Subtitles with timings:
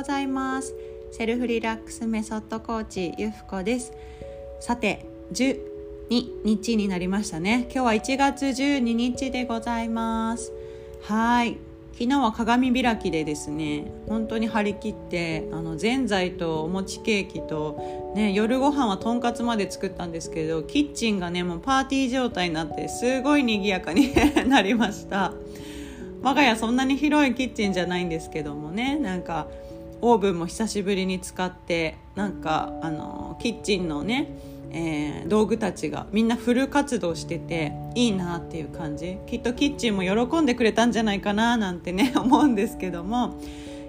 [0.00, 0.74] ございます。
[1.10, 3.92] セルフリラックスメソッドコーチゆふこです。
[4.58, 5.04] さて
[5.34, 5.60] 12
[6.42, 7.68] 日になりましたね。
[7.70, 10.54] 今日は1月12日でございます。
[11.02, 11.58] はい。
[11.92, 24.14] 昨日は鏡開きでですね本当に張り切ってあのぜんざいとお餅ケーキと、ね、夜ご飯はとんかつまで作ったんですけどキッチンがねもうパーティー状態になってすごい賑やかに
[24.48, 25.34] なりました。
[26.22, 29.46] 我が家そんなに広いキッチンじゃないんですけどもねなんか
[30.02, 34.28] オーブンも久しぶりに使ってなんかあのキッチンのね、
[34.70, 39.18] えー、道具たちがみんなフル活動してていいなっていう感じ。
[39.26, 43.34] きっとキッチンも喜んでくれたんじゃないかななんてね 思うんですけども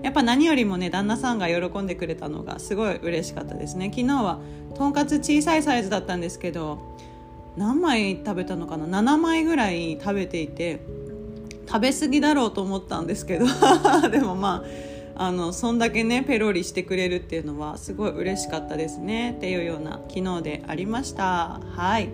[0.04, 3.92] やっぱ何よりもね旦那さんが喜んでくれたのがすごい嬉しかったですね。
[3.94, 4.40] 昨日は
[4.76, 6.80] とんかつ小さいサイズだったんですけど
[7.58, 10.82] 何枚食べたのかな？7枚ぐらい食べていて
[11.68, 13.46] 食べ過ぎだろうと思ったんですけど
[14.12, 14.91] でもまあ
[15.24, 21.62] あのそんだけねペロリしてくれるっていうのはすごい嬉しかったですねっていうような昨日でありました。
[21.76, 22.10] はい。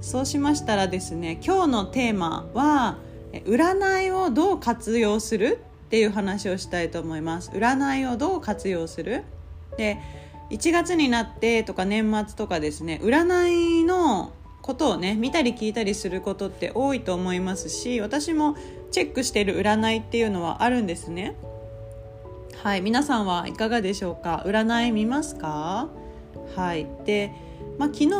[0.00, 2.96] そうしましたらですね今日のテーマは
[3.44, 7.50] 占いをどう活用するっていう話をしたいと思います。
[7.50, 9.24] 占いをどう活用する？
[9.76, 9.98] で
[10.50, 14.32] 1月になってとか年末とかですね占いの
[14.62, 18.56] ことをね見たり聞いたりすることって多いと思いますし私も
[18.90, 21.36] チェックしてる占いっていうのはあるんですね。
[22.62, 24.42] はい皆さんはいかがでしょうか？
[24.44, 25.88] 占い見ますか？
[26.56, 27.32] はいで、
[27.78, 28.16] まあ、昨日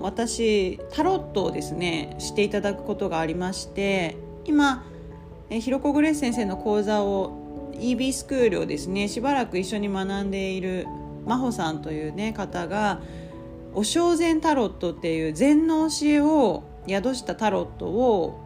[0.00, 4.86] 私タロットをですねしていただくことがありまして今
[5.50, 10.86] えひろこグレス先生の講座を EB スクールをですねしばらく一緒に学んでいる
[11.26, 12.98] 真帆さんというね方が
[13.74, 18.40] お正禅タロットっていう禅の教えを宿したタロットを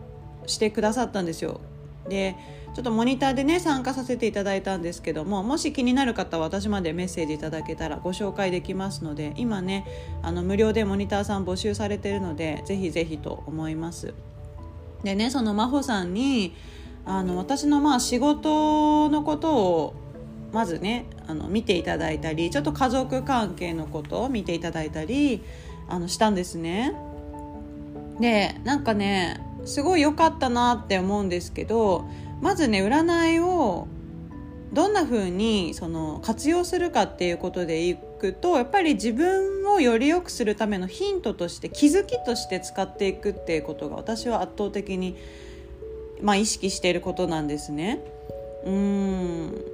[0.46, 1.60] してくださったんですよ。
[2.08, 2.36] で
[2.74, 9.86] ちょっとモニターでね参加させていただいたんですけどももし気になる方は私までメッセージいただけたらご紹介できますので今ね
[10.22, 14.12] あの無料でモニターさん募集されてるのでぜひぜひと思います。
[15.02, 16.54] でねその真帆さんに
[17.04, 19.94] あの私のまあ仕事のことを
[20.52, 25.42] まずねあの見ていただいたりちょっと家族関係のことを見ていただいたり
[25.88, 26.94] あのしたんですね。
[28.20, 32.06] でなんかねすごい良かったなって思うんですけど
[32.40, 33.88] まずね占いを
[34.72, 45.16] どんな風にそに活用するかっていうことでいくとやっぱり自分をより良くするためのヒントとして気づきとして使っていくっていうことが私は圧倒的に、
[46.20, 48.00] まあ、意識していることなんですね。
[48.64, 49.64] うん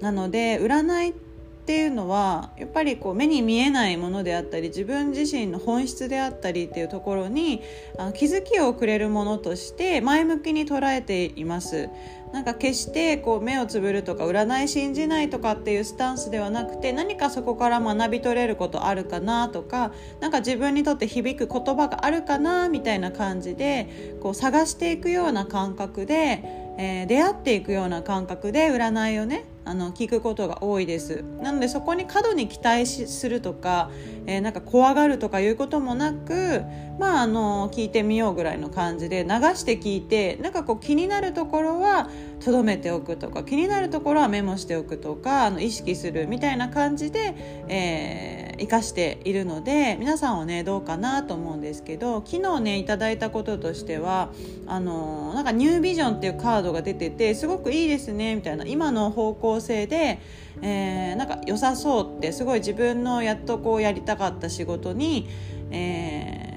[0.00, 1.25] なので占いって
[1.66, 7.60] っていうのはやっぱりこう目に見えないものであったり自分自身の本質であったりっていうところに
[7.98, 11.88] あ気づきをくれるものとして前向きに捉えています。
[12.32, 26.42] なんか決してこう目をつぶるとか占い信じないとかっていうスタンスではなくて何かそこから学び取れることあるかなとか何か自分にとって響く言葉があるかなみたいな感じでこう探していくような感覚で、
[26.78, 31.24] えー、出会っていくような感覚で占いをねあの聞くことが多いです。
[31.42, 33.90] なのでそこに過度に期待するとか、
[34.26, 36.62] えー、なんか怖がるとかいうこともなく
[37.00, 42.08] まああの聞いてみようぐらいの感じで流して聞いてなんかこう気になるところは
[42.44, 47.34] とどめておくとか気になるところはメモしておくとかあの意識するみたいな感じで、
[47.66, 54.30] えー、生かしているので皆さんはねどうかなと思うんですけど昨日ねいただいたこととしては
[54.66, 60.20] あのなんかニュービジョンっていうカードが出ててすごくいいですねみたいな今の方向性で、
[60.62, 65.28] えー、なんか良さそうってすごい自分のやっとこうやりたかった仕事に、
[65.70, 66.56] えー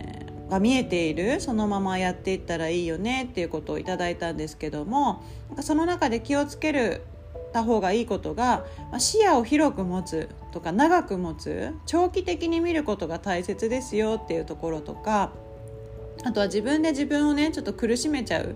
[0.50, 5.24] が見えているそのままやっていったらいいよねっていうことをいただいたんですけども
[5.62, 7.04] その中で気をつける
[7.52, 8.66] た方がいいことが
[8.98, 15.32] 視野を広く持つとか長く持つ長期的に見ることが大切ですよっていうところとか
[16.24, 18.56] あとは自分で自分をねちょっと苦しめちゃう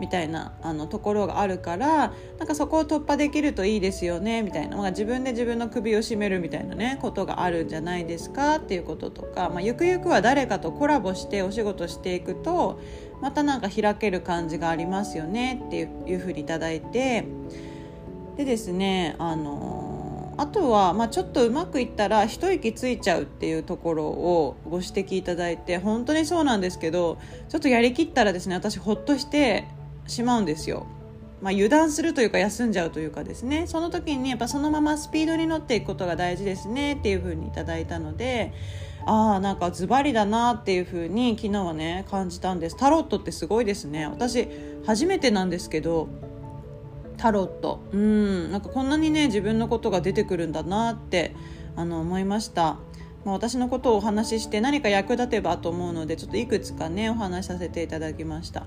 [0.00, 12.80] みたいなあのところがあるからなんかそこを突破できるといいですよねみたいな、まあ、自分で自分の首を絞めるみたいなねことがあるんじゃないですかっていうこととか、まあ、ゆくゆくは誰かとコラボしてお仕事していくと
[13.20, 17.24] またなんか開ける感じがありますよねっていうふうに頂いて
[18.36, 27.18] でですねあのあとは、まあ、ちょっとうまくいったら一息ついちゃうっていうところをご指摘いただいて本当にそうなんですけど
[27.48, 29.68] ちょっとやりきったらですね私ほっとして
[30.06, 30.86] しまうんですよ。
[31.40, 33.66] まあ、油断するというか休んじゃうというかですね。
[33.66, 38.52] その時にやっぱそのままスピードに乗っていくことが大事ですねっていう風にいただいたので
[39.06, 42.76] ああなんかズバリだなっていう風に昨日はね感じたんです。
[42.76, 44.06] タロットってすごいですね。
[44.06, 44.48] 私
[44.86, 46.08] 初めてなんですけど
[47.22, 51.36] タロットうんなんかこんなにね自分のことが出てくるんだなって
[51.76, 52.78] あの思いました。
[53.24, 58.66] まあ、私のことをお話しして何か役立てばと思うのでちょっといくつかねお話しさせていただきました。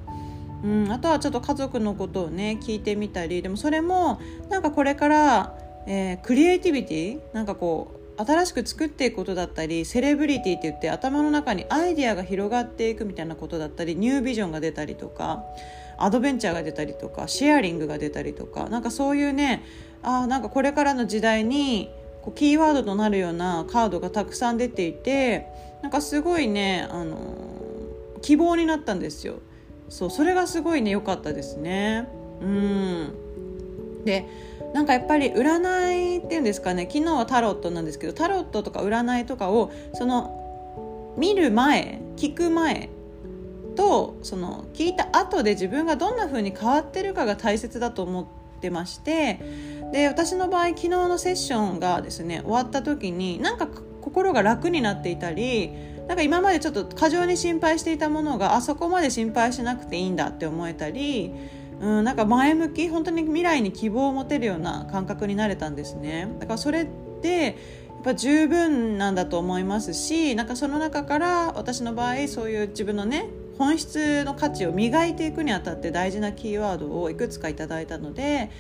[0.63, 15.43] うん、あとはちょっと家族のことをね聞いてみたりでもそれもなんかこれから、えー、クリエイティビティなんかこう新しく作っていくことだったりセレブリティって言って頭の中にアイディアが広がっていくみたいなことだったりニュービジョンが出たりとか
[15.97, 19.63] アドベンチャーが出たりとかシェアリングが出たりとかなんかそういうね
[20.03, 21.89] あなんかこれからの時代に
[22.21, 25.47] こうキーワードとなるようなカードがたくさん出ていて
[25.81, 27.19] なんかすごいね、あの
[28.23, 29.35] 希望になったんですよ。
[29.87, 32.07] そうそれがすごいね良かったですね。
[32.41, 33.13] うん
[34.03, 34.25] で
[34.73, 42.89] なんかやっぱり占いっていうんですかね昨日はタロットなんですけどタロットとか占いとかをその見る前聞く前
[43.75, 48.25] とその聞いた後で自分がどんな風に変わってるかが大切だと思っ
[48.61, 49.39] てまして
[49.91, 53.67] で私の場合昨日のセッションがですね終わった時になんか
[54.01, 55.71] 心が楽になっていたり
[56.07, 61.33] なんか今までちょっと過剰に心配していたものがあそこまで心配しなくていいんだって思えたり、
[61.79, 66.27] うん、なんか前向き本当に未来に希望を持てるような感覚になれたんですね。
[66.39, 66.87] だからそれっ
[67.21, 67.55] てやっ
[68.03, 78.51] ぱ十分なんだと思いますしなんかその中から私の場合そういう自分のね本質の価値を磨いていくにあたって大事なキーワードをいくつかいただいたので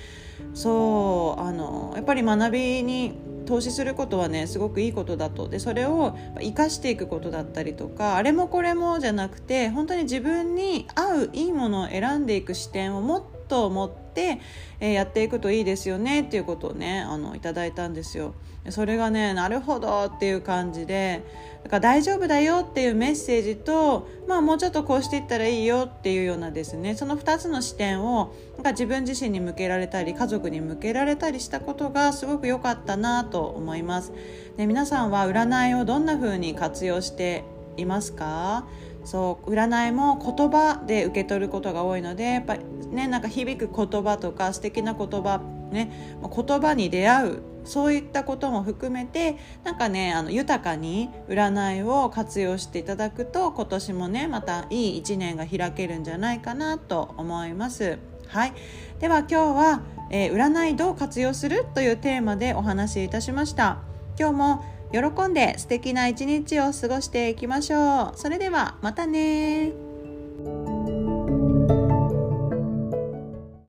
[0.53, 3.13] そうあのやっぱり学びに
[3.45, 5.47] 投資することはねすごくいいことだと。
[5.47, 14.39] でそれを生かしていくことだったりとかあれもこれもじゃなくて本当に自分に合ういいものを選んでいく視点を持っと持って、
[14.79, 18.33] えー、やっていくといいですよねっていうことをねあのいただいたんですよ。
[18.69, 21.23] それがねなるほどっていう感じで
[21.63, 34.11] だから大丈夫だよっていうメッセージと、まあ、もうちょっとこうしていったらいいよっていうようなですねその2つの視点をなんか自分自身に向けられたり家族に向けられたりしたことがすごく良かったなと思います。
[34.57, 37.43] で皆さんは占いをどんな風に活用して
[37.77, 38.67] いますか？
[39.03, 42.57] そう占いも言葉で受け取ることが多いのでやっぱ
[42.95, 57.97] ねなんか響く言葉とか素敵な言葉ね言葉に出会うそういったことも含めてなんかねあの豊かに占いを活用していただくと今年もねまたいい一年が開けるんじゃないかなと思います。
[58.27, 58.53] はい、
[58.99, 63.79] では今日は、えー、占いどう活用するというテーマでお話しいたしました。
[64.19, 68.17] 今日も喜んで素敵な一日を過ごしていきましょう。
[68.17, 69.84] それではまたね